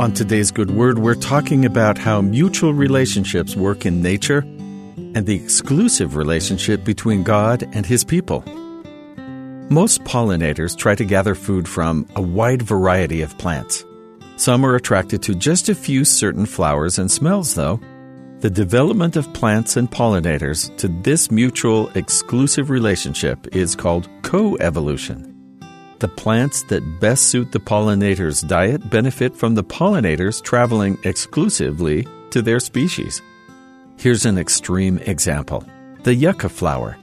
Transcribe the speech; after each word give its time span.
On 0.00 0.14
today's 0.14 0.50
Good 0.50 0.70
Word, 0.70 0.98
we're 0.98 1.14
talking 1.14 1.66
about 1.66 1.98
how 1.98 2.22
mutual 2.22 2.72
relationships 2.72 3.54
work 3.54 3.84
in 3.84 4.00
nature 4.00 4.38
and 4.38 5.26
the 5.26 5.34
exclusive 5.34 6.16
relationship 6.16 6.84
between 6.84 7.22
God 7.22 7.68
and 7.74 7.84
His 7.84 8.02
people. 8.02 8.42
Most 9.68 10.02
pollinators 10.04 10.74
try 10.74 10.94
to 10.94 11.04
gather 11.04 11.34
food 11.34 11.68
from 11.68 12.08
a 12.16 12.22
wide 12.22 12.62
variety 12.62 13.20
of 13.20 13.36
plants. 13.36 13.84
Some 14.36 14.64
are 14.64 14.74
attracted 14.74 15.22
to 15.24 15.34
just 15.34 15.68
a 15.68 15.74
few 15.74 16.06
certain 16.06 16.46
flowers 16.46 16.98
and 16.98 17.10
smells, 17.10 17.54
though. 17.54 17.78
The 18.38 18.48
development 18.48 19.16
of 19.16 19.30
plants 19.34 19.76
and 19.76 19.90
pollinators 19.90 20.74
to 20.78 20.88
this 20.88 21.30
mutual 21.30 21.90
exclusive 21.90 22.70
relationship 22.70 23.54
is 23.54 23.76
called 23.76 24.08
coevolution. 24.22 25.29
The 26.00 26.08
plants 26.08 26.62
that 26.64 26.98
best 26.98 27.24
suit 27.28 27.52
the 27.52 27.60
pollinator's 27.60 28.40
diet 28.40 28.88
benefit 28.88 29.36
from 29.36 29.54
the 29.54 29.62
pollinators 29.62 30.42
traveling 30.42 30.96
exclusively 31.04 32.08
to 32.30 32.40
their 32.40 32.58
species. 32.58 33.20
Here's 33.98 34.24
an 34.24 34.38
extreme 34.38 34.96
example 35.00 35.62
the 36.02 36.14
yucca 36.14 36.48
flower. 36.48 36.96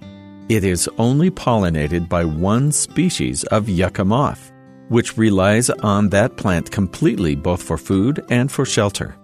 It 0.50 0.64
is 0.64 0.90
only 0.98 1.30
pollinated 1.30 2.10
by 2.10 2.26
one 2.26 2.72
species 2.72 3.44
of 3.44 3.70
yucca 3.70 4.04
moth, 4.04 4.52
which 4.90 5.16
relies 5.16 5.70
on 5.70 6.10
that 6.10 6.36
plant 6.36 6.72
completely 6.72 7.36
both 7.36 7.62
for 7.62 7.78
food 7.78 8.26
and 8.32 8.52
for 8.52 8.66
shelter. 8.66 9.16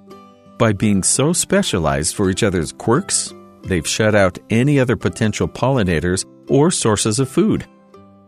By 0.60 0.74
being 0.74 1.02
so 1.02 1.34
specialized 1.34 2.14
for 2.14 2.30
each 2.30 2.44
other's 2.44 2.74
quirks, 2.74 3.34
they've 3.64 3.88
shut 3.88 4.14
out 4.14 4.38
any 4.52 4.80
other 4.80 4.96
potential 4.96 5.48
pollinators 5.48 6.26
or 6.48 6.70
sources 6.70 7.18
of 7.18 7.28
food. 7.28 7.66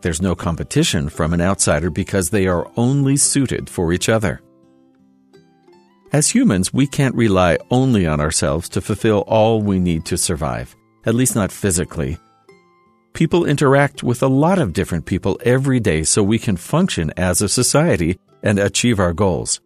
There's 0.02 0.22
no 0.22 0.34
competition 0.34 1.08
from 1.08 1.32
an 1.32 1.40
outsider 1.40 1.90
because 1.90 2.30
they 2.30 2.46
are 2.46 2.70
only 2.76 3.16
suited 3.16 3.68
for 3.68 3.92
each 3.92 4.08
other. 4.08 4.40
As 6.12 6.30
humans, 6.30 6.72
we 6.72 6.86
can't 6.86 7.14
rely 7.14 7.58
only 7.70 8.06
on 8.06 8.20
ourselves 8.20 8.68
to 8.70 8.80
fulfill 8.80 9.20
all 9.26 9.60
we 9.60 9.78
need 9.78 10.04
to 10.06 10.16
survive, 10.16 10.76
at 11.04 11.14
least 11.14 11.34
not 11.34 11.50
physically. 11.50 12.18
People 13.12 13.44
interact 13.44 14.02
with 14.02 14.22
a 14.22 14.28
lot 14.28 14.58
of 14.58 14.72
different 14.72 15.06
people 15.06 15.40
every 15.44 15.80
day 15.80 16.04
so 16.04 16.22
we 16.22 16.38
can 16.38 16.56
function 16.56 17.12
as 17.16 17.40
a 17.40 17.48
society 17.48 18.18
and 18.42 18.58
achieve 18.58 19.00
our 19.00 19.12
goals. 19.12 19.60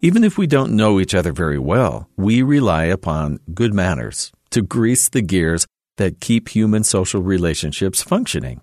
Even 0.00 0.24
if 0.24 0.36
we 0.36 0.46
don't 0.46 0.76
know 0.76 0.98
each 1.00 1.14
other 1.14 1.32
very 1.32 1.58
well, 1.58 2.08
we 2.16 2.42
rely 2.42 2.84
upon 2.84 3.38
good 3.54 3.72
manners 3.72 4.32
to 4.50 4.62
grease 4.62 5.08
the 5.08 5.22
gears 5.22 5.66
that 5.96 6.20
keep 6.20 6.48
human 6.48 6.82
social 6.82 7.22
relationships 7.22 8.02
functioning. 8.02 8.60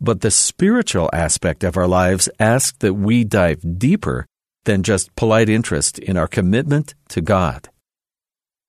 But 0.00 0.20
the 0.20 0.30
spiritual 0.30 1.08
aspect 1.12 1.64
of 1.64 1.76
our 1.76 1.88
lives 1.88 2.28
asks 2.38 2.76
that 2.78 2.94
we 2.94 3.24
dive 3.24 3.78
deeper 3.78 4.26
than 4.64 4.82
just 4.82 5.14
polite 5.16 5.48
interest 5.48 5.98
in 5.98 6.16
our 6.16 6.28
commitment 6.28 6.94
to 7.08 7.20
God. 7.20 7.68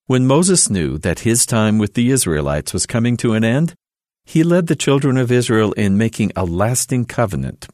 When 0.06 0.26
Moses 0.26 0.70
knew 0.70 0.98
that 1.00 1.20
his 1.20 1.46
time 1.46 1.78
with 1.78 1.96
the 1.96 2.12
Israelites 2.12 2.72
was 2.72 2.86
coming 2.86 3.18
to 3.18 3.34
an 3.34 3.44
end, 3.44 3.74
he 4.24 4.44
led 4.44 4.68
the 4.68 4.76
children 4.76 5.18
of 5.18 5.32
Israel 5.32 5.74
in 5.74 5.98
making 5.98 6.32
a 6.36 6.46
lasting 6.46 7.06
covenant. 7.06 7.68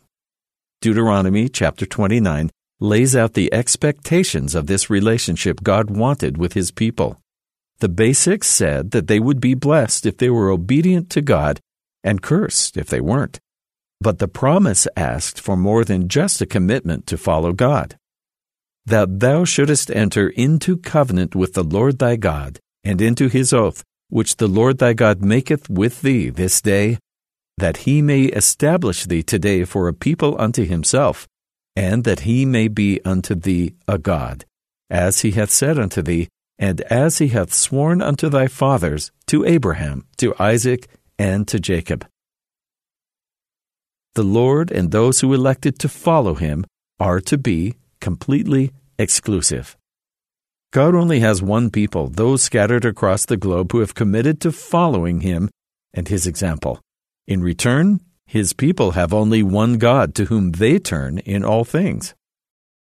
Deuteronomy 0.82 1.48
chapter 1.48 1.86
29 1.86 2.50
lays 2.80 3.16
out 3.16 3.34
the 3.34 3.54
expectations 3.54 4.56
of 4.56 4.68
this 4.68 4.90
relationship 4.90 5.62
God 5.62 5.90
wanted 5.90 6.38
with 6.38 6.54
his 6.54 6.72
people. 6.72 7.20
The 7.80 7.90
basics 7.90 8.48
said 8.48 8.92
that 8.92 9.08
they 9.08 9.20
would 9.20 9.40
be 9.40 9.54
blessed 9.54 10.06
if 10.06 10.18
they 10.18 10.30
were 10.30 10.50
obedient 10.50 11.10
to 11.12 11.22
God 11.22 11.60
and 12.04 12.22
cursed 12.22 12.78
if 12.78 12.88
they 12.88 13.00
weren't. 13.00 13.40
But 14.04 14.20
the 14.20 14.28
promise 14.28 14.86
asked 14.98 15.40
for 15.40 15.56
more 15.56 15.86
than 15.86 16.10
just 16.10 16.42
a 16.42 16.46
commitment 16.46 17.08
to 17.08 17.18
follow 17.18 17.54
God. 17.54 17.96
That 18.86 19.22
thou 19.22 19.46
shouldest 19.46 19.90
enter 19.92 20.28
into 20.28 20.76
covenant 20.76 21.36
with 21.36 21.54
the 21.54 21.64
Lord 21.64 22.00
thy 22.00 22.18
God, 22.18 22.60
and 22.84 23.00
into 23.00 23.30
his 23.30 23.54
oath, 23.54 23.82
which 24.10 24.36
the 24.36 24.50
Lord 24.60 24.80
thy 24.80 24.92
God 24.92 25.22
maketh 25.22 25.70
with 25.70 26.02
thee 26.02 26.30
this 26.30 26.60
day, 26.60 27.00
that 27.58 27.78
he 27.88 28.02
may 28.02 28.24
establish 28.24 29.06
thee 29.06 29.24
today 29.24 29.64
for 29.64 29.88
a 29.88 29.94
people 29.94 30.36
unto 30.38 30.66
himself, 30.66 31.26
and 31.74 32.04
that 32.04 32.28
he 32.28 32.46
may 32.46 32.68
be 32.68 33.00
unto 33.06 33.36
thee 33.36 33.74
a 33.88 33.98
God, 33.98 34.44
as 34.90 35.22
he 35.22 35.32
hath 35.32 35.50
said 35.50 35.80
unto 35.80 36.02
thee, 36.02 36.28
and 36.60 36.82
as 36.82 37.20
he 37.20 37.30
hath 37.30 37.54
sworn 37.54 38.02
unto 38.02 38.28
thy 38.28 38.48
fathers, 38.48 39.14
to 39.28 39.46
Abraham, 39.46 40.06
to 40.18 40.36
Isaac, 40.40 40.90
and 41.18 41.48
to 41.48 41.58
Jacob 41.58 42.06
the 44.16 44.24
Lord 44.24 44.72
and 44.72 44.92
those 44.92 45.22
who 45.22 45.34
elected 45.34 45.80
to 45.80 45.90
follow 45.90 46.36
him 46.36 46.66
are 47.00 47.20
to 47.22 47.38
be 47.38 47.76
completely 48.00 48.72
exclusive. 49.00 49.76
God 50.72 50.96
only 50.96 51.20
has 51.20 51.42
one 51.42 51.70
people, 51.70 52.08
those 52.08 52.44
scattered 52.44 52.86
across 52.86 53.26
the 53.26 53.38
globe 53.38 53.72
who 53.72 53.80
have 53.80 53.96
committed 53.96 54.42
to 54.42 54.52
following 54.52 55.22
him 55.22 55.50
and 55.94 56.08
his 56.08 56.26
example. 56.28 56.80
In 57.28 57.42
return, 57.42 58.02
his 58.26 58.54
people 58.54 58.92
have 58.92 59.14
only 59.14 59.44
one 59.44 59.78
God 59.78 60.16
to 60.16 60.26
whom 60.26 60.54
they 60.54 60.80
turn 60.80 61.20
in 61.20 61.44
all 61.44 61.64
things. 61.64 62.16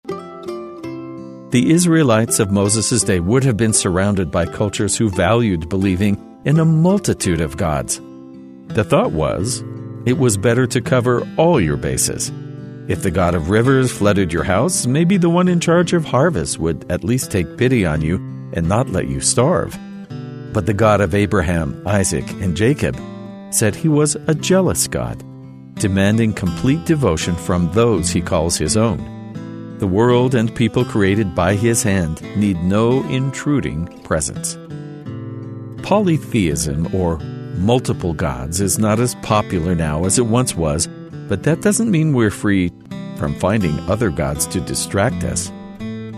The 0.06 1.70
Israelites 1.70 2.40
of 2.40 2.50
Moses' 2.50 3.02
day 3.02 3.20
would 3.20 3.44
have 3.44 3.58
been 3.58 3.74
surrounded 3.74 4.30
by 4.30 4.46
cultures 4.46 4.96
who 4.96 5.10
valued 5.10 5.68
believing 5.68 6.16
in 6.46 6.58
a 6.58 6.64
multitude 6.64 7.42
of 7.42 7.58
gods. 7.58 8.00
The 8.68 8.84
thought 8.84 9.12
was 9.12 9.62
it 10.06 10.18
was 10.18 10.36
better 10.36 10.66
to 10.66 10.80
cover 10.80 11.26
all 11.36 11.60
your 11.60 11.76
bases. 11.76 12.32
If 12.88 13.02
the 13.02 13.10
god 13.10 13.34
of 13.34 13.50
rivers 13.50 13.92
flooded 13.92 14.32
your 14.32 14.42
house, 14.44 14.86
maybe 14.86 15.16
the 15.16 15.30
one 15.30 15.48
in 15.48 15.60
charge 15.60 15.92
of 15.92 16.04
harvest 16.04 16.58
would 16.58 16.84
at 16.90 17.04
least 17.04 17.30
take 17.30 17.56
pity 17.56 17.86
on 17.86 18.00
you 18.00 18.16
and 18.52 18.68
not 18.68 18.90
let 18.90 19.06
you 19.06 19.20
starve. 19.20 19.78
But 20.52 20.66
the 20.66 20.74
God 20.74 21.00
of 21.00 21.14
Abraham, 21.14 21.80
Isaac, 21.86 22.28
and 22.42 22.56
Jacob 22.56 23.00
said 23.50 23.74
he 23.74 23.88
was 23.88 24.16
a 24.26 24.34
jealous 24.34 24.86
God, 24.88 25.22
demanding 25.76 26.32
complete 26.34 26.84
devotion 26.84 27.36
from 27.36 27.72
those 27.72 28.10
he 28.10 28.20
calls 28.20 28.58
his 28.58 28.76
own. 28.76 29.78
The 29.78 29.86
world 29.86 30.34
and 30.34 30.54
people 30.54 30.84
created 30.84 31.34
by 31.34 31.54
his 31.54 31.82
hand 31.82 32.20
need 32.36 32.62
no 32.62 33.02
intruding 33.08 33.86
presence. 34.02 34.58
Polytheism, 35.82 36.94
or 36.94 37.18
multiple 37.54 38.14
gods 38.14 38.60
is 38.60 38.78
not 38.78 38.98
as 38.98 39.14
popular 39.16 39.74
now 39.74 40.04
as 40.04 40.18
it 40.18 40.26
once 40.26 40.54
was, 40.54 40.88
but 41.28 41.42
that 41.44 41.62
doesn't 41.62 41.90
mean 41.90 42.12
we're 42.12 42.30
free 42.30 42.72
from 43.16 43.34
finding 43.38 43.78
other 43.80 44.10
gods 44.10 44.46
to 44.46 44.60
distract 44.60 45.24
us. 45.24 45.50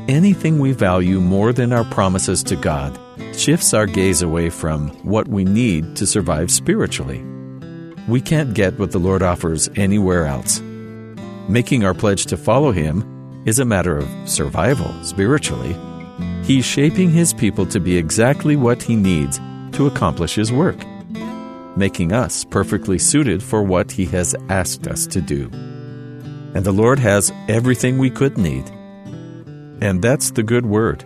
Anything 0.09 0.59
we 0.59 0.73
value 0.73 1.21
more 1.21 1.53
than 1.53 1.73
our 1.73 1.85
promises 1.85 2.43
to 2.45 2.57
God 2.57 2.99
shifts 3.35 3.75
our 3.75 3.87
gaze 3.87 4.23
away 4.23 4.51
from 4.51 4.89
what 5.03 5.29
we 5.29 5.45
need 5.45 5.97
to 5.97 6.07
survive 6.07 6.51
spiritually. 6.51 7.23
We 8.09 8.21
can't 8.21 8.55
get 8.55 8.79
what 8.79 8.93
the 8.93 8.99
Lord 8.99 9.23
offers 9.23 9.69
anywhere 9.77 10.27
else. 10.27 10.61
Making 11.49 11.85
our 11.85 11.95
pledge 11.95 12.27
to 12.27 12.37
follow 12.37 12.71
Him 12.71 13.43
is 13.47 13.59
a 13.59 13.65
matter 13.65 13.97
of 13.97 14.09
survival 14.29 14.93
spiritually. 15.03 15.77
He's 16.45 16.65
shaping 16.65 17.11
His 17.11 17.33
people 17.33 17.67
to 17.67 17.81
be 17.81 17.97
exactly 17.97 18.57
what 18.57 18.83
He 18.83 18.97
needs 18.97 19.39
to 19.73 19.87
accomplish 19.87 20.35
His 20.35 20.53
work 20.53 20.79
making 21.77 22.13
us 22.13 22.45
perfectly 22.45 22.99
suited 22.99 23.43
for 23.43 23.63
what 23.63 23.91
He 23.91 24.05
has 24.07 24.35
asked 24.49 24.87
us 24.87 25.07
to 25.09 25.21
do. 25.21 25.51
And 26.55 26.65
the 26.65 26.73
Lord 26.73 26.99
has 26.99 27.33
everything 27.49 27.99
we 27.99 28.11
could 28.11 28.39
need. 28.39 28.69
And 29.81 30.01
that's 30.01 30.31
the 30.31 30.43
good 30.43 30.67
word. 30.67 31.05